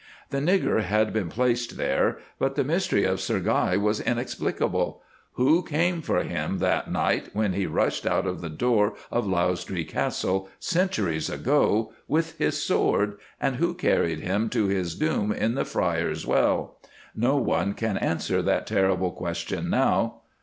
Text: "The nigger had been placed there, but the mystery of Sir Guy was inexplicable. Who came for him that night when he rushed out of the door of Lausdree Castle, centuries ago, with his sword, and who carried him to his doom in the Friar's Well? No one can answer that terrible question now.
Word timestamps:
"The 0.31 0.39
nigger 0.39 0.81
had 0.81 1.13
been 1.13 1.29
placed 1.29 1.77
there, 1.77 2.17
but 2.39 2.55
the 2.55 2.63
mystery 2.63 3.03
of 3.03 3.21
Sir 3.21 3.39
Guy 3.39 3.77
was 3.77 3.99
inexplicable. 3.99 5.03
Who 5.33 5.61
came 5.61 6.01
for 6.01 6.23
him 6.23 6.57
that 6.57 6.89
night 6.91 7.29
when 7.33 7.53
he 7.53 7.67
rushed 7.67 8.07
out 8.07 8.25
of 8.25 8.41
the 8.41 8.49
door 8.49 8.95
of 9.11 9.27
Lausdree 9.27 9.85
Castle, 9.87 10.49
centuries 10.59 11.29
ago, 11.29 11.93
with 12.07 12.35
his 12.39 12.63
sword, 12.65 13.19
and 13.39 13.57
who 13.57 13.75
carried 13.75 14.21
him 14.21 14.49
to 14.49 14.65
his 14.65 14.95
doom 14.95 15.31
in 15.31 15.53
the 15.53 15.65
Friar's 15.65 16.25
Well? 16.25 16.79
No 17.15 17.35
one 17.35 17.75
can 17.75 17.97
answer 17.97 18.41
that 18.41 18.65
terrible 18.65 19.11
question 19.11 19.69
now. 19.69 20.21